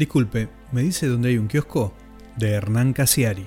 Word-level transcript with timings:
Disculpe, 0.00 0.48
¿me 0.72 0.80
dice 0.80 1.08
dónde 1.08 1.28
hay 1.28 1.36
un 1.36 1.46
kiosco? 1.46 1.92
De 2.38 2.52
Hernán 2.52 2.94
Casiari. 2.94 3.44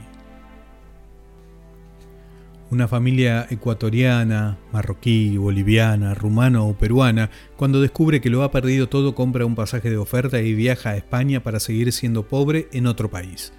Una 2.69 2.87
familia 2.87 3.48
ecuatoriana, 3.49 4.60
marroquí, 4.71 5.36
boliviana, 5.36 6.13
rumana 6.13 6.62
o 6.62 6.78
peruana, 6.78 7.31
cuando 7.55 7.81
descubre 7.81 8.21
que 8.21 8.29
lo 8.29 8.44
ha 8.44 8.52
perdido 8.52 8.88
todo, 8.88 9.16
compra 9.16 9.47
un 9.47 9.55
pasaje 9.55 9.89
de 9.89 9.97
oferta 9.97 10.42
y 10.42 10.54
viaja 10.54 10.92
a 10.92 10.96
España 10.96 11.42
para 11.42 11.60
seguir 11.60 11.92
siendo 11.92 12.28
pobre 12.28 12.67
en 12.72 12.85
otro 12.85 13.10
país. 13.10 13.51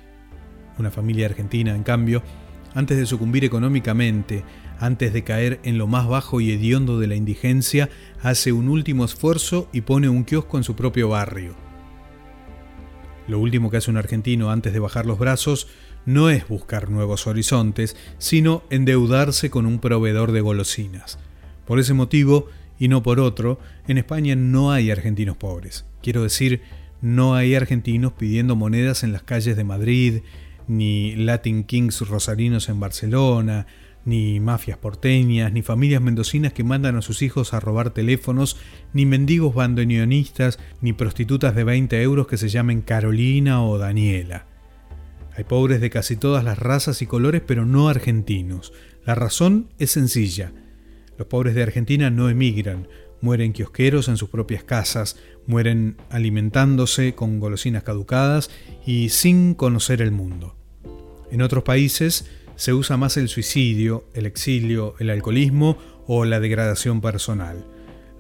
Una 0.79 0.93
familia 0.93 1.27
argentina, 1.27 1.75
en 1.75 1.83
cambio, 1.83 2.23
antes 2.75 2.97
de 2.97 3.07
sucumbir 3.07 3.45
económicamente, 3.45 4.45
antes 4.79 5.13
de 5.13 5.25
caer 5.25 5.59
en 5.65 5.79
lo 5.79 5.89
más 5.89 6.07
bajo 6.07 6.41
y 6.41 6.53
hediondo 6.53 7.01
de 7.01 7.09
la 7.09 7.17
indigencia, 7.17 7.89
hace 8.23 8.53
un 8.53 8.69
último 8.69 9.05
esfuerzo 9.05 9.69
y 9.73 9.81
pone 9.81 10.09
un 10.09 10.23
kiosco 10.23 10.59
en 10.59 10.63
su 10.63 10.77
propio 10.77 11.09
barrio. 11.09 11.74
Lo 13.27 13.39
último 13.39 13.71
que 13.71 13.79
hace 13.79 13.91
un 13.91 13.97
argentino 13.97 14.51
antes 14.51 14.73
de 14.73 14.79
bajar 14.79 15.07
los 15.07 15.19
brazos 15.19 15.69
no 16.07 16.29
es 16.29 16.47
buscar 16.47 16.91
nuevos 16.91 17.27
horizontes, 17.27 17.97
sino 18.19 18.63
endeudarse 18.71 19.51
con 19.51 19.67
un 19.67 19.79
proveedor 19.79 20.33
de 20.33 20.43
golosinas. 20.43 21.19
Por 21.67 21.81
ese 21.81 21.95
motivo, 21.95 22.49
y 22.79 22.89
no 22.89 23.03
por 23.03 23.21
otro, 23.21 23.59
en 23.89 23.99
España 23.99 24.37
no 24.37 24.73
hay 24.73 24.91
argentinos 24.91 25.37
pobres. 25.37 25.87
Quiero 26.03 26.23
decir, 26.23 26.61
no 27.01 27.35
hay 27.35 27.55
argentinos 27.55 28.13
pidiendo 28.13 28.57
monedas 28.57 29.03
en 29.03 29.13
las 29.13 29.23
calles 29.23 29.57
de 29.57 29.65
Madrid, 29.65 30.23
ni 30.67 31.15
Latin 31.17 31.65
Kings 31.65 32.07
rosarinos 32.09 32.69
en 32.69 32.81
Barcelona, 32.81 33.67
ni 34.05 34.41
mafias 34.41 34.79
porteñas, 34.79 35.53
ni 35.53 35.63
familias 35.63 36.03
mendocinas 36.03 36.53
que 36.53 36.65
mandan 36.65 36.97
a 36.97 37.03
sus 37.03 37.23
hijos 37.23 37.55
a 37.55 37.61
robar 37.61 37.91
teléfonos, 37.91 38.57
ni 38.93 39.07
mendigos 39.07 39.55
bandoneonistas, 39.55 40.59
ni 40.81 40.93
prostitutas 40.93 41.55
de 41.55 41.65
20 41.65 42.03
euros 42.03 42.27
que 42.27 42.37
se 42.37 42.49
llamen 42.49 42.83
Carolina 42.83 43.65
o 43.65 43.79
Daniela. 43.79 44.47
Hay 45.37 45.45
pobres 45.45 45.81
de 45.81 45.91
casi 45.91 46.17
todas 46.17 46.45
las 46.45 46.59
razas 46.59 47.03
y 47.03 47.07
colores, 47.07 47.43
pero 47.45 47.67
no 47.67 47.89
argentinos. 47.89 48.73
La 49.05 49.15
razón 49.15 49.69
es 49.79 49.91
sencilla. 49.91 50.53
Los 51.19 51.27
pobres 51.27 51.55
de 51.55 51.63
Argentina 51.63 52.11
no 52.11 52.29
emigran, 52.29 52.89
mueren 53.21 53.53
kiosqueros 53.53 54.09
en 54.09 54.17
sus 54.17 54.29
propias 54.29 54.65
casas, 54.65 55.17
mueren 55.47 55.97
alimentándose 56.11 57.15
con 57.15 57.41
golosinas 57.41 57.83
caducadas 57.83 58.51
y 58.87 59.09
sin 59.09 59.55
conocer 59.55 60.03
el 60.03 60.13
mundo. 60.13 60.57
En 61.31 61.43
otros 61.43 61.65
países, 61.65 62.27
se 62.57 62.73
usa 62.73 62.97
más 62.97 63.17
el 63.17 63.29
suicidio, 63.29 64.05
el 64.15 64.27
exilio, 64.27 64.95
el 64.99 65.11
alcoholismo 65.11 65.77
o 66.07 66.25
la 66.25 66.41
degradación 66.41 67.01
personal. 67.01 67.65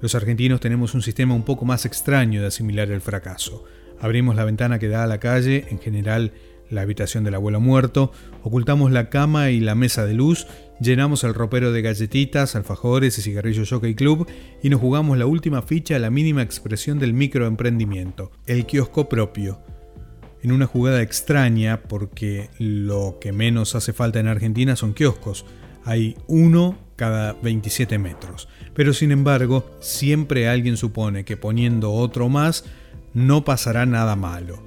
Los 0.00 0.14
argentinos 0.14 0.60
tenemos 0.60 0.94
un 0.94 1.02
sistema 1.02 1.34
un 1.34 1.44
poco 1.44 1.64
más 1.64 1.86
extraño 1.86 2.40
de 2.40 2.48
asimilar 2.48 2.90
el 2.90 3.00
fracaso. 3.00 3.64
Abrimos 4.00 4.36
la 4.36 4.44
ventana 4.44 4.78
que 4.78 4.88
da 4.88 5.04
a 5.04 5.06
la 5.06 5.18
calle, 5.20 5.66
en 5.70 5.78
general 5.78 6.32
la 6.70 6.82
habitación 6.82 7.24
del 7.24 7.34
abuelo 7.34 7.60
muerto, 7.60 8.12
ocultamos 8.42 8.90
la 8.90 9.08
cama 9.08 9.50
y 9.50 9.60
la 9.60 9.74
mesa 9.74 10.04
de 10.04 10.14
luz, 10.14 10.46
llenamos 10.80 11.24
el 11.24 11.34
ropero 11.34 11.72
de 11.72 11.82
galletitas, 11.82 12.56
alfajores 12.56 13.18
y 13.18 13.22
cigarrillos 13.22 13.70
Jockey 13.70 13.94
Club 13.94 14.26
y 14.62 14.70
nos 14.70 14.80
jugamos 14.80 15.16
la 15.16 15.26
última 15.26 15.62
ficha 15.62 15.96
a 15.96 16.00
la 16.00 16.10
mínima 16.10 16.42
expresión 16.42 16.98
del 16.98 17.14
microemprendimiento, 17.14 18.32
el 18.46 18.66
kiosco 18.66 19.08
propio 19.08 19.60
en 20.44 20.52
una 20.52 20.66
jugada 20.66 21.00
extraña 21.00 21.80
porque 21.88 22.50
lo 22.58 23.16
que 23.18 23.32
menos 23.32 23.74
hace 23.74 23.94
falta 23.94 24.20
en 24.20 24.28
Argentina 24.28 24.76
son 24.76 24.92
kioscos. 24.92 25.46
Hay 25.84 26.18
uno 26.26 26.76
cada 26.96 27.32
27 27.32 27.98
metros. 27.98 28.46
Pero 28.74 28.92
sin 28.92 29.10
embargo, 29.10 29.64
siempre 29.80 30.46
alguien 30.46 30.76
supone 30.76 31.24
que 31.24 31.38
poniendo 31.38 31.92
otro 31.92 32.28
más 32.28 32.66
no 33.14 33.42
pasará 33.44 33.86
nada 33.86 34.16
malo. 34.16 34.62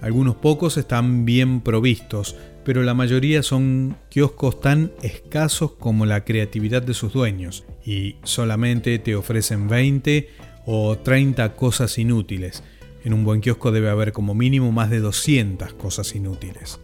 Algunos 0.00 0.34
pocos 0.34 0.76
están 0.76 1.24
bien 1.24 1.60
provistos, 1.60 2.34
pero 2.64 2.82
la 2.82 2.92
mayoría 2.92 3.44
son 3.44 3.96
kioscos 4.10 4.60
tan 4.60 4.90
escasos 5.00 5.72
como 5.72 6.06
la 6.06 6.24
creatividad 6.24 6.82
de 6.82 6.94
sus 6.94 7.12
dueños 7.12 7.64
y 7.84 8.16
solamente 8.24 8.98
te 8.98 9.14
ofrecen 9.14 9.68
20 9.68 10.28
o 10.66 10.98
30 10.98 11.54
cosas 11.54 11.98
inútiles 11.98 12.64
en 13.06 13.14
un 13.14 13.22
buen 13.22 13.40
kiosco 13.40 13.70
debe 13.70 13.88
haber 13.88 14.10
como 14.10 14.34
mínimo 14.34 14.72
más 14.72 14.90
de 14.90 14.98
200 14.98 15.74
cosas 15.74 16.16
inútiles. 16.16 16.80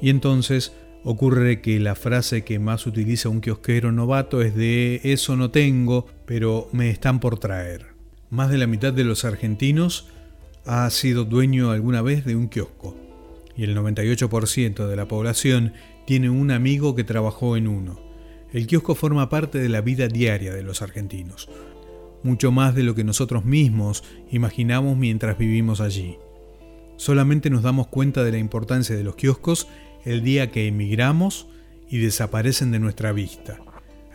Y 0.00 0.10
entonces 0.10 0.72
ocurre 1.02 1.60
que 1.60 1.80
la 1.80 1.96
frase 1.96 2.44
que 2.44 2.60
más 2.60 2.86
utiliza 2.86 3.30
un 3.30 3.40
kiosquero 3.40 3.90
novato 3.90 4.42
es 4.42 4.54
de 4.54 5.00
eso 5.02 5.34
no 5.34 5.50
tengo, 5.50 6.06
pero 6.24 6.68
me 6.70 6.88
están 6.88 7.18
por 7.18 7.40
traer. 7.40 7.88
Más 8.30 8.48
de 8.48 8.58
la 8.58 8.68
mitad 8.68 8.92
de 8.92 9.02
los 9.02 9.24
argentinos 9.24 10.06
ha 10.66 10.88
sido 10.90 11.24
dueño 11.24 11.72
alguna 11.72 12.00
vez 12.00 12.24
de 12.24 12.36
un 12.36 12.46
kiosco 12.46 12.96
y 13.56 13.64
el 13.64 13.76
98% 13.76 14.86
de 14.86 14.96
la 14.96 15.08
población 15.08 15.72
tiene 16.06 16.30
un 16.30 16.52
amigo 16.52 16.94
que 16.94 17.02
trabajó 17.02 17.56
en 17.56 17.66
uno. 17.66 17.98
El 18.52 18.68
kiosco 18.68 18.94
forma 18.94 19.28
parte 19.28 19.58
de 19.58 19.68
la 19.68 19.80
vida 19.80 20.06
diaria 20.06 20.54
de 20.54 20.62
los 20.62 20.80
argentinos 20.80 21.48
mucho 22.22 22.52
más 22.52 22.74
de 22.74 22.82
lo 22.82 22.94
que 22.94 23.04
nosotros 23.04 23.44
mismos 23.44 24.04
imaginamos 24.30 24.96
mientras 24.96 25.38
vivimos 25.38 25.80
allí. 25.80 26.18
Solamente 26.96 27.50
nos 27.50 27.62
damos 27.62 27.86
cuenta 27.86 28.24
de 28.24 28.32
la 28.32 28.38
importancia 28.38 28.94
de 28.94 29.04
los 29.04 29.16
kioscos 29.16 29.68
el 30.04 30.22
día 30.22 30.50
que 30.50 30.66
emigramos 30.66 31.46
y 31.88 31.98
desaparecen 31.98 32.72
de 32.72 32.78
nuestra 32.78 33.12
vista. 33.12 33.58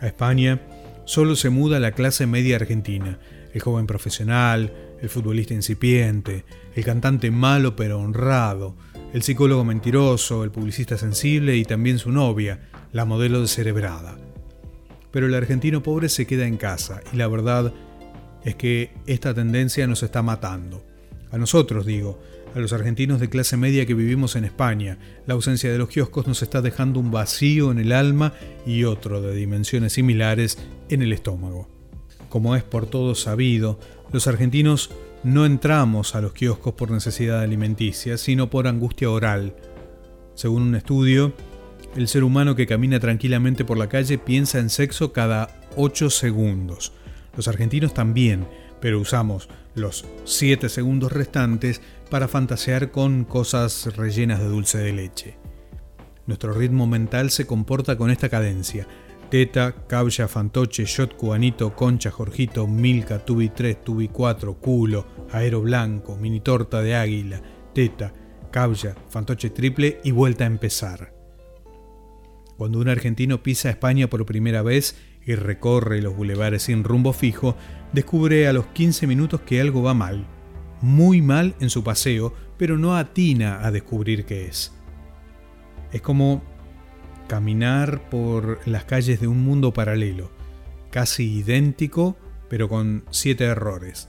A 0.00 0.06
España 0.06 0.62
solo 1.04 1.36
se 1.36 1.50
muda 1.50 1.80
la 1.80 1.92
clase 1.92 2.26
media 2.26 2.56
argentina, 2.56 3.18
el 3.52 3.60
joven 3.60 3.86
profesional, 3.86 4.72
el 5.00 5.08
futbolista 5.08 5.54
incipiente, 5.54 6.44
el 6.74 6.84
cantante 6.84 7.30
malo 7.30 7.76
pero 7.76 7.98
honrado, 7.98 8.76
el 9.12 9.22
psicólogo 9.22 9.64
mentiroso, 9.64 10.44
el 10.44 10.50
publicista 10.50 10.98
sensible 10.98 11.56
y 11.56 11.64
también 11.64 11.98
su 11.98 12.10
novia, 12.12 12.68
la 12.92 13.04
modelo 13.04 13.40
descerebrada. 13.40 14.16
Pero 15.10 15.26
el 15.26 15.34
argentino 15.34 15.82
pobre 15.82 16.08
se 16.08 16.26
queda 16.26 16.46
en 16.46 16.56
casa 16.56 17.00
y 17.12 17.16
la 17.16 17.28
verdad 17.28 17.72
es 18.46 18.54
que 18.54 18.92
esta 19.06 19.34
tendencia 19.34 19.88
nos 19.88 20.04
está 20.04 20.22
matando. 20.22 20.82
A 21.32 21.36
nosotros, 21.36 21.84
digo, 21.84 22.18
a 22.54 22.60
los 22.60 22.72
argentinos 22.72 23.18
de 23.18 23.28
clase 23.28 23.56
media 23.56 23.86
que 23.86 23.94
vivimos 23.94 24.36
en 24.36 24.44
España, 24.44 24.98
la 25.26 25.34
ausencia 25.34 25.70
de 25.70 25.78
los 25.78 25.88
kioscos 25.88 26.28
nos 26.28 26.42
está 26.42 26.62
dejando 26.62 27.00
un 27.00 27.10
vacío 27.10 27.72
en 27.72 27.80
el 27.80 27.90
alma 27.90 28.34
y 28.64 28.84
otro 28.84 29.20
de 29.20 29.34
dimensiones 29.34 29.94
similares 29.94 30.58
en 30.88 31.02
el 31.02 31.12
estómago. 31.12 31.68
Como 32.28 32.54
es 32.54 32.62
por 32.62 32.86
todos 32.86 33.20
sabido, 33.20 33.80
los 34.12 34.28
argentinos 34.28 34.90
no 35.24 35.44
entramos 35.44 36.14
a 36.14 36.20
los 36.20 36.32
kioscos 36.32 36.74
por 36.74 36.92
necesidad 36.92 37.40
alimenticia, 37.40 38.16
sino 38.16 38.48
por 38.48 38.68
angustia 38.68 39.10
oral. 39.10 39.56
Según 40.36 40.62
un 40.62 40.76
estudio, 40.76 41.34
el 41.96 42.06
ser 42.06 42.22
humano 42.22 42.54
que 42.54 42.68
camina 42.68 43.00
tranquilamente 43.00 43.64
por 43.64 43.76
la 43.76 43.88
calle 43.88 44.18
piensa 44.18 44.60
en 44.60 44.70
sexo 44.70 45.12
cada 45.12 45.50
8 45.74 46.10
segundos. 46.10 46.92
Los 47.36 47.48
argentinos 47.48 47.94
también, 47.94 48.46
pero 48.80 49.00
usamos 49.00 49.48
los 49.74 50.06
7 50.24 50.68
segundos 50.68 51.12
restantes 51.12 51.80
para 52.10 52.28
fantasear 52.28 52.90
con 52.90 53.24
cosas 53.24 53.94
rellenas 53.96 54.40
de 54.40 54.46
dulce 54.46 54.78
de 54.78 54.92
leche. 54.92 55.36
Nuestro 56.26 56.52
ritmo 56.54 56.86
mental 56.86 57.30
se 57.30 57.46
comporta 57.46 57.96
con 57.96 58.10
esta 58.10 58.28
cadencia. 58.28 58.86
Teta, 59.30 59.74
caulla, 59.86 60.28
fantoche, 60.28 60.84
shot, 60.84 61.16
cubanito, 61.16 61.74
concha, 61.74 62.10
jorgito, 62.10 62.66
milka, 62.66 63.24
tubi 63.24 63.48
3, 63.48 63.84
tubi 63.84 64.08
4, 64.08 64.54
culo, 64.54 65.06
aero 65.32 65.60
blanco, 65.60 66.16
mini 66.16 66.40
torta 66.40 66.80
de 66.80 66.94
águila, 66.94 67.42
teta, 67.74 68.12
caulla, 68.50 68.94
fantoche 69.08 69.50
triple 69.50 70.00
y 70.04 70.12
vuelta 70.12 70.44
a 70.44 70.46
empezar. 70.46 71.12
Cuando 72.56 72.78
un 72.78 72.88
argentino 72.88 73.42
pisa 73.42 73.68
España 73.68 74.08
por 74.08 74.24
primera 74.24 74.62
vez, 74.62 74.96
y 75.26 75.34
recorre 75.34 76.00
los 76.00 76.16
bulevares 76.16 76.62
sin 76.62 76.84
rumbo 76.84 77.12
fijo, 77.12 77.56
descubre 77.92 78.46
a 78.46 78.52
los 78.52 78.66
15 78.66 79.06
minutos 79.06 79.40
que 79.40 79.60
algo 79.60 79.82
va 79.82 79.92
mal, 79.92 80.24
muy 80.80 81.20
mal 81.20 81.56
en 81.60 81.68
su 81.68 81.82
paseo, 81.82 82.32
pero 82.56 82.78
no 82.78 82.96
atina 82.96 83.66
a 83.66 83.70
descubrir 83.72 84.24
qué 84.24 84.46
es. 84.46 84.72
Es 85.92 86.00
como 86.00 86.42
caminar 87.28 88.08
por 88.08 88.60
las 88.66 88.84
calles 88.84 89.20
de 89.20 89.26
un 89.26 89.42
mundo 89.42 89.72
paralelo, 89.72 90.30
casi 90.90 91.38
idéntico, 91.38 92.16
pero 92.48 92.68
con 92.68 93.04
siete 93.10 93.44
errores. 93.44 94.08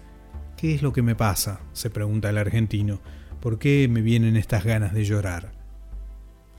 ¿Qué 0.55 0.75
es 0.75 0.83
lo 0.83 0.93
que 0.93 1.01
me 1.01 1.15
pasa? 1.15 1.61
se 1.73 1.89
pregunta 1.89 2.29
el 2.29 2.37
argentino. 2.37 3.01
¿Por 3.41 3.59
qué 3.59 3.87
me 3.87 4.01
vienen 4.01 4.37
estas 4.37 4.63
ganas 4.63 4.93
de 4.93 5.03
llorar? 5.03 5.56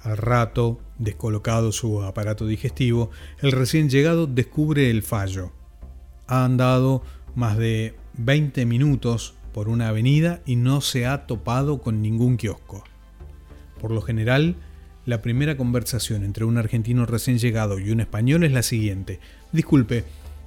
Al 0.03 0.17
rato, 0.17 0.81
descolocado 0.99 1.73
su 1.73 2.03
aparato 2.03 2.47
digestivo, 2.47 3.11
el 3.41 3.53
recién 3.53 3.91
llegado 3.91 4.27
descubre 4.27 4.91
el 4.91 5.03
fallo. 5.03 5.53
Ha 6.27 6.45
andado 6.45 7.03
más 7.35 7.59
de 7.59 7.95
20 8.15 8.67
minutos 8.67 9.35
por 9.53 9.69
una 9.69 9.89
avenida 9.89 10.41
y 10.47 10.57
no 10.57 10.81
se 10.81 11.07
ha 11.07 11.27
topado 11.27 11.81
con 11.81 12.01
ningún 12.01 12.37
kiosco. 12.37 12.85
Por 13.81 13.91
lo 13.91 14.03
general, 14.03 14.57
la 15.05 15.23
primera 15.23 15.57
conversación 15.57 16.23
entre 16.23 16.45
un 16.45 16.59
argentino 16.59 17.07
recién 17.07 17.39
llegado 17.39 17.79
y 17.79 17.91
un 17.91 18.01
español 18.01 18.45
es 18.45 18.53
la 18.53 18.63
siguiente. 18.63 19.21
Disculpe, 19.53 20.05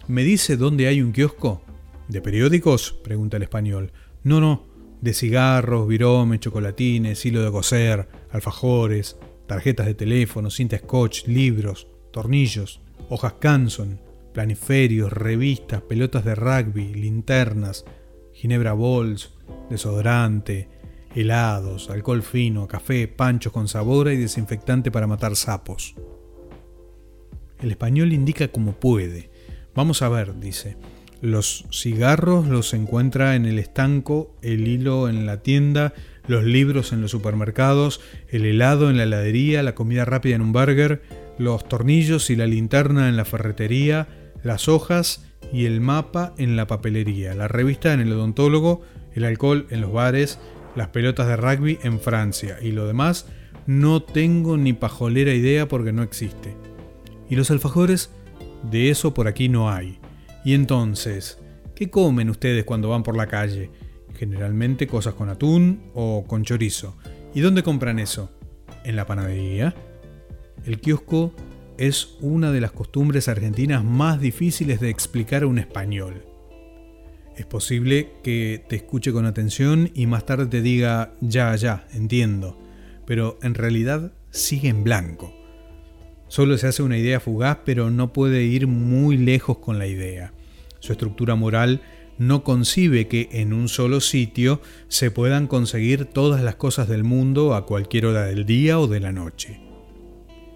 ¿me 0.07 0.23
dice 0.23 0.55
dónde 0.55 0.87
hay 0.87 1.01
un 1.01 1.13
kiosco? 1.13 1.61
¿De 2.07 2.21
periódicos? 2.21 2.93
pregunta 3.03 3.37
el 3.37 3.43
español. 3.43 3.91
No, 4.23 4.39
no, 4.39 4.65
de 5.01 5.13
cigarros, 5.13 5.87
viromes, 5.87 6.41
chocolatines, 6.41 7.25
hilo 7.25 7.41
de 7.41 7.51
coser, 7.51 8.07
alfajores, 8.31 9.17
tarjetas 9.47 9.85
de 9.85 9.93
teléfono, 9.93 10.49
cinta 10.49 10.77
scotch, 10.77 11.27
libros, 11.27 11.87
tornillos, 12.11 12.81
hojas 13.09 13.33
Canson, 13.39 13.99
planiferios, 14.33 15.11
revistas, 15.11 15.81
pelotas 15.81 16.23
de 16.25 16.35
rugby, 16.35 16.93
linternas, 16.93 17.85
ginebra 18.33 18.73
bols, 18.73 19.33
desodorante, 19.69 20.69
helados, 21.15 21.89
alcohol 21.89 22.23
fino, 22.23 22.67
café, 22.67 23.07
panchos 23.07 23.51
con 23.51 23.67
sabor 23.67 24.11
y 24.11 24.17
desinfectante 24.17 24.91
para 24.91 25.07
matar 25.07 25.35
sapos. 25.35 25.95
El 27.59 27.71
español 27.71 28.13
indica 28.13 28.47
como 28.47 28.73
puede. 28.73 29.29
Vamos 29.75 30.01
a 30.01 30.09
ver, 30.09 30.39
dice. 30.39 30.77
Los 31.21 31.65
cigarros 31.71 32.47
los 32.47 32.73
encuentra 32.73 33.35
en 33.35 33.45
el 33.45 33.59
estanco, 33.59 34.35
el 34.41 34.67
hilo 34.67 35.07
en 35.07 35.27
la 35.27 35.43
tienda, 35.43 35.93
los 36.27 36.43
libros 36.43 36.93
en 36.93 37.01
los 37.01 37.11
supermercados, 37.11 38.01
el 38.29 38.45
helado 38.45 38.89
en 38.89 38.97
la 38.97 39.03
heladería, 39.03 39.63
la 39.63 39.75
comida 39.75 40.05
rápida 40.05 40.35
en 40.35 40.41
un 40.41 40.53
burger, 40.53 41.01
los 41.37 41.67
tornillos 41.67 42.29
y 42.29 42.35
la 42.35 42.47
linterna 42.47 43.09
en 43.09 43.17
la 43.17 43.25
ferretería, 43.25 44.07
las 44.43 44.67
hojas 44.67 45.25
y 45.51 45.65
el 45.65 45.81
mapa 45.81 46.33
en 46.37 46.55
la 46.55 46.67
papelería, 46.67 47.33
la 47.33 47.47
revista 47.47 47.93
en 47.93 47.99
el 47.99 48.11
odontólogo, 48.11 48.81
el 49.13 49.25
alcohol 49.25 49.67
en 49.69 49.81
los 49.81 49.91
bares, 49.91 50.39
las 50.75 50.89
pelotas 50.89 51.27
de 51.27 51.35
rugby 51.35 51.79
en 51.83 51.99
Francia 51.99 52.57
y 52.61 52.71
lo 52.71 52.87
demás 52.87 53.27
no 53.65 54.01
tengo 54.01 54.57
ni 54.57 54.73
pajolera 54.73 55.33
idea 55.33 55.67
porque 55.67 55.91
no 55.91 56.03
existe. 56.03 56.55
Y 57.29 57.35
los 57.35 57.51
alfajores, 57.51 58.11
de 58.69 58.89
eso 58.89 59.13
por 59.13 59.27
aquí 59.27 59.49
no 59.49 59.71
hay. 59.71 59.99
Y 60.43 60.53
entonces, 60.53 61.39
¿qué 61.75 61.89
comen 61.89 62.29
ustedes 62.29 62.65
cuando 62.65 62.89
van 62.89 63.03
por 63.03 63.15
la 63.15 63.27
calle? 63.27 63.69
Generalmente 64.21 64.85
cosas 64.85 65.15
con 65.15 65.29
atún 65.29 65.81
o 65.95 66.25
con 66.27 66.43
chorizo. 66.43 66.95
¿Y 67.33 67.41
dónde 67.41 67.63
compran 67.63 67.97
eso? 67.97 68.29
¿En 68.83 68.95
la 68.95 69.07
panadería? 69.07 69.73
El 70.63 70.79
kiosco 70.79 71.33
es 71.79 72.17
una 72.21 72.51
de 72.51 72.61
las 72.61 72.71
costumbres 72.71 73.27
argentinas 73.27 73.83
más 73.83 74.21
difíciles 74.21 74.79
de 74.79 74.91
explicar 74.91 75.41
a 75.41 75.47
un 75.47 75.57
español. 75.57 76.23
Es 77.35 77.47
posible 77.47 78.11
que 78.21 78.63
te 78.69 78.75
escuche 78.75 79.11
con 79.11 79.25
atención 79.25 79.89
y 79.95 80.05
más 80.05 80.23
tarde 80.27 80.45
te 80.45 80.61
diga, 80.61 81.15
ya, 81.19 81.55
ya, 81.55 81.87
entiendo, 81.91 82.61
pero 83.07 83.39
en 83.41 83.55
realidad 83.55 84.11
sigue 84.29 84.69
en 84.69 84.83
blanco. 84.83 85.33
Solo 86.27 86.59
se 86.59 86.67
hace 86.67 86.83
una 86.83 86.99
idea 86.99 87.19
fugaz, 87.19 87.57
pero 87.65 87.89
no 87.89 88.13
puede 88.13 88.43
ir 88.43 88.67
muy 88.67 89.17
lejos 89.17 89.57
con 89.57 89.79
la 89.79 89.87
idea. 89.87 90.31
Su 90.77 90.91
estructura 90.91 91.33
moral 91.33 91.81
no 92.21 92.43
concibe 92.43 93.07
que 93.07 93.29
en 93.31 93.51
un 93.51 93.67
solo 93.67 93.99
sitio 93.99 94.61
se 94.89 95.09
puedan 95.09 95.47
conseguir 95.47 96.05
todas 96.05 96.43
las 96.43 96.53
cosas 96.53 96.87
del 96.87 97.03
mundo 97.03 97.55
a 97.55 97.65
cualquier 97.65 98.05
hora 98.05 98.25
del 98.25 98.45
día 98.45 98.79
o 98.79 98.85
de 98.85 98.99
la 98.99 99.11
noche. 99.11 99.59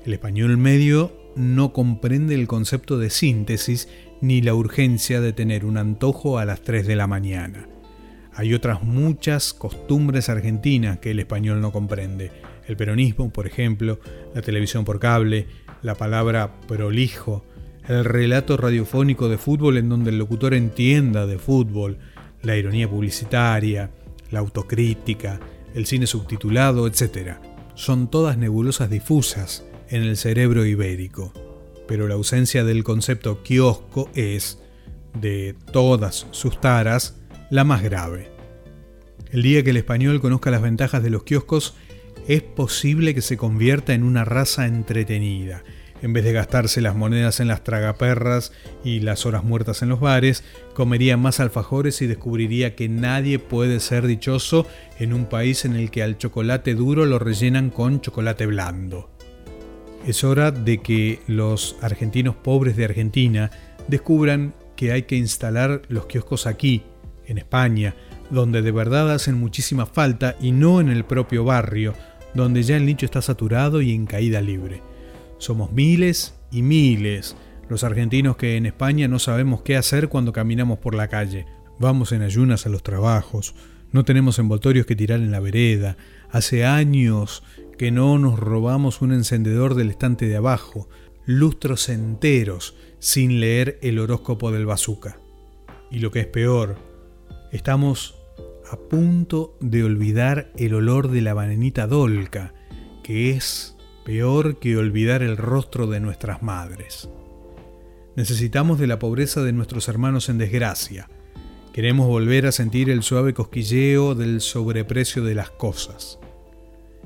El 0.06 0.13
español 0.13 0.57
medio 0.57 1.17
no 1.35 1.73
comprende 1.73 2.35
el 2.35 2.45
concepto 2.45 3.00
de 3.00 3.09
síntesis 3.09 3.89
ni 4.21 4.44
la 4.44 4.53
urgencia 4.53 5.21
de 5.21 5.33
tener 5.33 5.65
un 5.65 5.77
antojo 5.77 6.38
a 6.38 6.45
las 6.45 6.62
3 6.62 6.85
de 6.85 6.95
la 6.95 7.07
mañana. 7.07 7.67
Hay 8.35 8.53
otras 8.53 8.83
muchas 8.83 9.51
costumbres 9.51 10.29
argentinas 10.29 11.00
que 11.00 11.12
el 11.12 11.19
español 11.19 11.62
no 11.62 11.71
comprende. 11.71 12.29
El 12.67 12.77
peronismo, 12.77 13.31
por 13.31 13.47
ejemplo, 13.47 14.00
la 14.35 14.44
televisión 14.44 14.85
por 14.85 15.00
cable, 15.00 15.47
la 15.81 15.95
palabra 15.95 16.62
prolijo, 16.67 17.44
el 17.88 18.06
relato 18.06 18.58
radiofónico 18.58 19.30
de 19.30 19.38
fútbol 19.38 19.78
en 19.78 19.90
donde 19.90 20.10
el 20.10 20.18
locutor 20.18 20.54
entienda 20.54 21.26
de 21.26 21.38
fútbol, 21.38 21.98
la 22.42 22.58
ironía 22.58 22.90
publicitaria, 22.90 23.92
la 24.32 24.40
autocrítica, 24.40 25.40
el 25.74 25.86
cine 25.86 26.08
subtitulado, 26.08 26.88
etc. 26.88 27.38
Son 27.76 28.10
todas 28.10 28.38
nebulosas 28.38 28.90
difusas 28.90 29.66
en 29.90 30.02
el 30.02 30.18
cerebro 30.18 30.66
ibérico, 30.66 31.34
pero 31.88 32.08
la 32.08 32.16
ausencia 32.16 32.64
del 32.64 32.84
concepto 32.84 33.44
kiosco 33.44 34.10
es, 34.16 34.60
de 35.20 35.56
todas 35.72 36.28
sus 36.32 36.60
taras, 36.60 37.20
la 37.50 37.64
más 37.64 37.84
grave. 37.84 38.32
El 39.32 39.44
día 39.44 39.64
que 39.64 39.72
el 39.72 39.78
español 39.78 40.22
conozca 40.22 40.52
las 40.52 40.62
ventajas 40.62 41.04
de 41.04 41.10
los 41.10 41.24
kioscos, 41.24 41.76
es 42.28 42.42
posible 42.42 43.14
que 43.14 43.22
se 43.22 43.38
convierta 43.38 43.94
en 43.94 44.04
una 44.04 44.26
raza 44.26 44.66
entretenida. 44.66 45.64
En 46.01 46.13
vez 46.13 46.24
de 46.24 46.33
gastarse 46.33 46.81
las 46.81 46.95
monedas 46.95 47.39
en 47.39 47.47
las 47.47 47.63
tragaperras 47.63 48.51
y 48.83 49.00
las 49.00 49.25
horas 49.25 49.44
muertas 49.44 49.81
en 49.81 49.89
los 49.89 50.00
bares, 50.00 50.44
comería 50.74 51.18
más 51.18 51.39
alfajores 51.39 52.01
y 52.01 52.07
descubriría 52.07 52.75
que 52.75 52.89
nadie 52.89 53.39
puede 53.39 53.80
ser 53.80 54.06
dichoso 54.06 54.68
en 55.00 55.13
un 55.13 55.25
país 55.25 55.65
en 55.65 55.75
el 55.75 55.92
que 55.92 56.03
al 56.03 56.18
chocolate 56.18 56.75
duro 56.75 57.06
lo 57.06 57.18
rellenan 57.18 57.69
con 57.69 58.01
chocolate 58.01 58.45
blando. 58.45 59.09
Es 60.06 60.24
hora 60.24 60.51
de 60.51 60.80
que 60.81 61.19
los 61.27 61.77
argentinos 61.81 62.36
pobres 62.36 62.75
de 62.75 62.86
Argentina 62.86 63.50
descubran 63.88 64.53
que 64.75 64.91
hay 64.91 65.03
que 65.03 65.15
instalar 65.15 65.81
los 65.88 66.06
kioscos 66.06 66.45
aquí, 66.45 66.83
en 67.25 67.38
España, 67.38 67.95
donde 68.30 68.62
de 68.62 68.71
verdad 68.71 69.12
hacen 69.12 69.39
muchísima 69.39 69.86
falta 69.86 70.36
y 70.39 70.51
no 70.51 70.81
en 70.81 70.89
el 70.89 71.06
propio 71.06 71.44
barrio, 71.44 71.94
donde 72.33 72.63
ya 72.63 72.77
el 72.77 72.86
nicho 72.86 73.06
está 73.06 73.21
saturado 73.21 73.81
y 73.81 73.94
en 73.94 74.06
caída 74.06 74.41
libre. 74.41 74.81
Somos 75.38 75.72
miles 75.72 76.36
y 76.52 76.62
miles 76.62 77.36
los 77.70 77.84
argentinos 77.84 78.38
que 78.38 78.58
en 78.58 78.66
España 78.66 79.08
no 79.08 79.20
sabemos 79.20 79.62
qué 79.62 79.76
hacer 79.76 80.10
cuando 80.10 80.34
caminamos 80.34 80.80
por 80.80 80.96
la 80.96 81.08
calle. 81.08 81.46
Vamos 81.80 82.12
en 82.12 82.22
ayunas 82.22 82.66
a 82.66 82.70
los 82.70 82.84
trabajos, 82.84 83.56
no 83.92 84.04
tenemos 84.06 84.40
envoltorios 84.40 84.86
que 84.86 84.96
tirar 84.96 85.20
en 85.20 85.32
la 85.32 85.40
vereda. 85.40 85.98
Hace 86.30 86.66
años 86.66 87.44
que 87.78 87.92
no 87.92 88.18
nos 88.20 88.40
robamos 88.40 89.02
un 89.02 89.14
encendedor 89.14 89.76
del 89.76 89.90
estante 89.90 90.28
de 90.28 90.36
abajo, 90.36 90.90
lustros 91.26 91.90
enteros 91.90 92.76
sin 93.00 93.40
leer 93.40 93.80
el 93.82 94.00
horóscopo 94.00 94.52
del 94.52 94.66
bazooka. 94.66 95.18
Y 95.92 96.00
lo 96.00 96.12
que 96.12 96.22
es 96.22 96.28
peor, 96.28 96.78
estamos 97.52 98.16
a 98.70 98.78
punto 98.78 99.58
de 99.62 99.84
olvidar 99.84 100.52
el 100.58 100.74
olor 100.74 101.10
de 101.10 101.22
la 101.22 101.34
bananita 101.34 101.88
dolca, 101.88 102.54
que 103.04 103.32
es 103.32 103.75
peor 104.06 104.60
que 104.60 104.78
olvidar 104.78 105.24
el 105.24 105.36
rostro 105.36 105.88
de 105.88 106.00
nuestras 106.00 106.44
madres. 106.44 107.10
Necesitamos 108.16 108.80
de 108.80 108.86
la 108.86 109.00
pobreza 109.00 109.42
de 109.42 109.52
nuestros 109.52 109.90
hermanos 109.90 110.30
en 110.30 110.38
desgracia. 110.38 111.10
Queremos 111.74 112.07
volver 112.07 112.46
a 112.46 112.52
sentir 112.52 112.92
el 112.92 113.02
suave 113.02 113.34
cosquilleo 113.34 114.13
del 114.13 114.42
sobreprecio 114.42 115.24
de 115.24 115.34
las 115.34 115.50
cosas. 115.50 116.19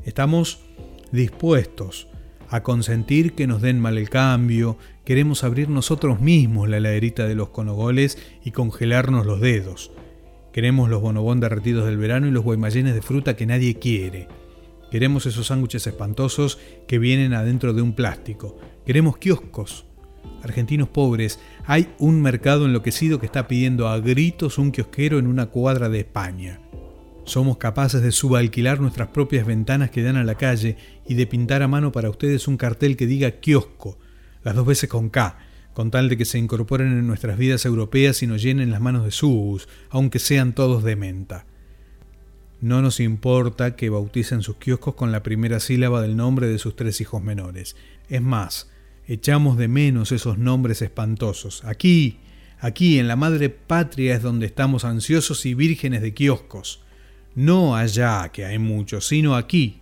Estamos 0.03 0.59
dispuestos 1.11 2.09
a 2.49 2.63
consentir 2.63 3.33
que 3.33 3.47
nos 3.47 3.61
den 3.61 3.79
mal 3.79 3.97
el 3.97 4.09
cambio, 4.09 4.77
queremos 5.05 5.45
abrir 5.45 5.69
nosotros 5.69 6.19
mismos 6.19 6.67
la 6.67 6.77
heladerita 6.77 7.27
de 7.27 7.35
los 7.35 7.49
conogoles 7.49 8.17
y 8.43 8.51
congelarnos 8.51 9.25
los 9.25 9.39
dedos. 9.39 9.91
Queremos 10.51 10.89
los 10.89 11.01
bonobón 11.01 11.39
derretidos 11.39 11.85
del 11.85 11.97
verano 11.97 12.27
y 12.27 12.31
los 12.31 12.43
guaymallenes 12.43 12.93
de 12.93 13.01
fruta 13.01 13.37
que 13.37 13.45
nadie 13.45 13.75
quiere. 13.75 14.27
Queremos 14.91 15.25
esos 15.25 15.47
sándwiches 15.47 15.85
espantosos 15.85 16.57
que 16.87 16.97
vienen 16.97 17.33
adentro 17.33 17.73
de 17.73 17.81
un 17.81 17.93
plástico. 17.93 18.57
Queremos 18.85 19.17
kioscos. 19.17 19.85
Argentinos 20.41 20.89
pobres, 20.89 21.39
hay 21.65 21.89
un 21.99 22.21
mercado 22.21 22.65
enloquecido 22.65 23.19
que 23.19 23.25
está 23.25 23.47
pidiendo 23.47 23.87
a 23.87 23.99
gritos 23.99 24.57
un 24.57 24.71
kiosquero 24.71 25.19
en 25.19 25.27
una 25.27 25.47
cuadra 25.47 25.89
de 25.89 25.99
España. 25.99 26.59
Somos 27.25 27.57
capaces 27.57 28.01
de 28.01 28.11
subalquilar 28.11 28.79
nuestras 28.79 29.09
propias 29.09 29.45
ventanas 29.45 29.91
que 29.91 30.01
dan 30.01 30.15
a 30.15 30.23
la 30.23 30.35
calle 30.35 30.77
y 31.07 31.13
de 31.13 31.27
pintar 31.27 31.61
a 31.61 31.67
mano 31.67 31.91
para 31.91 32.09
ustedes 32.09 32.47
un 32.47 32.57
cartel 32.57 32.97
que 32.97 33.05
diga 33.05 33.39
kiosco, 33.39 33.99
las 34.43 34.55
dos 34.55 34.65
veces 34.65 34.89
con 34.89 35.09
K, 35.09 35.37
con 35.73 35.91
tal 35.91 36.09
de 36.09 36.17
que 36.17 36.25
se 36.25 36.39
incorporen 36.39 36.87
en 36.87 37.05
nuestras 37.05 37.37
vidas 37.37 37.65
europeas 37.65 38.23
y 38.23 38.27
nos 38.27 38.41
llenen 38.41 38.71
las 38.71 38.81
manos 38.81 39.05
de 39.05 39.11
sus, 39.11 39.67
aunque 39.89 40.17
sean 40.17 40.55
todos 40.55 40.83
de 40.83 40.95
menta. 40.95 41.45
No 42.61 42.81
nos 42.81 42.99
importa 42.99 43.75
que 43.75 43.89
bauticen 43.89 44.41
sus 44.41 44.57
kioscos 44.57 44.95
con 44.95 45.11
la 45.11 45.23
primera 45.23 45.59
sílaba 45.59 46.01
del 46.01 46.17
nombre 46.17 46.47
de 46.47 46.59
sus 46.59 46.75
tres 46.75 46.99
hijos 47.01 47.23
menores. 47.23 47.75
Es 48.09 48.21
más, 48.21 48.69
echamos 49.07 49.57
de 49.57 49.67
menos 49.67 50.11
esos 50.11 50.37
nombres 50.37 50.81
espantosos. 50.81 51.63
Aquí, 51.63 52.19
aquí 52.59 52.99
en 52.99 53.07
la 53.07 53.15
madre 53.15 53.49
patria 53.49 54.15
es 54.15 54.21
donde 54.21 54.45
estamos 54.45 54.83
ansiosos 54.85 55.45
y 55.45 55.53
vírgenes 55.53 56.01
de 56.01 56.13
kioscos 56.13 56.81
no 57.35 57.75
allá, 57.75 58.29
que 58.33 58.45
hay 58.45 58.59
muchos, 58.59 59.07
sino 59.07 59.35
aquí. 59.35 59.79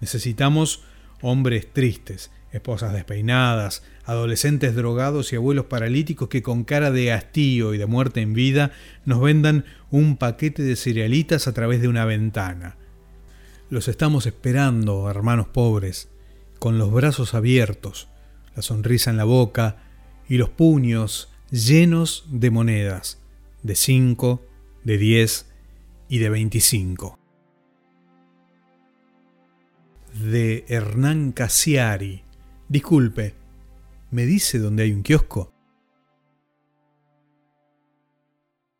Necesitamos 0.00 0.82
hombres 1.20 1.72
tristes, 1.72 2.30
esposas 2.52 2.92
despeinadas, 2.92 3.82
adolescentes 4.04 4.74
drogados 4.74 5.32
y 5.32 5.36
abuelos 5.36 5.66
paralíticos 5.66 6.28
que 6.28 6.42
con 6.42 6.64
cara 6.64 6.90
de 6.90 7.12
hastío 7.12 7.74
y 7.74 7.78
de 7.78 7.86
muerte 7.86 8.20
en 8.20 8.32
vida 8.32 8.72
nos 9.04 9.20
vendan 9.20 9.64
un 9.90 10.16
paquete 10.16 10.62
de 10.62 10.76
cerealitas 10.76 11.46
a 11.46 11.52
través 11.52 11.80
de 11.82 11.88
una 11.88 12.04
ventana. 12.04 12.76
Los 13.70 13.88
estamos 13.88 14.26
esperando, 14.26 15.10
hermanos 15.10 15.48
pobres, 15.48 16.08
con 16.58 16.78
los 16.78 16.90
brazos 16.90 17.34
abiertos, 17.34 18.08
la 18.56 18.62
sonrisa 18.62 19.10
en 19.10 19.18
la 19.18 19.24
boca 19.24 19.76
y 20.28 20.38
los 20.38 20.48
puños 20.48 21.30
llenos 21.50 22.24
de 22.30 22.50
monedas, 22.50 23.18
de 23.62 23.74
cinco, 23.74 24.42
de 24.84 24.98
diez 24.98 25.46
y 26.08 26.18
de 26.18 26.30
25. 26.30 27.18
De 30.14 30.64
Hernán 30.68 31.32
Casiari. 31.32 32.24
Disculpe, 32.68 33.34
¿me 34.10 34.26
dice 34.26 34.58
dónde 34.58 34.82
hay 34.82 34.92
un 34.92 35.02
kiosco? 35.02 35.57